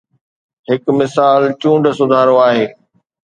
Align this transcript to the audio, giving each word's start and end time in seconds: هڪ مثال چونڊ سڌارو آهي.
هڪ 0.69 0.83
مثال 0.99 1.41
چونڊ 1.61 1.83
سڌارو 1.99 2.35
آهي. 2.47 2.65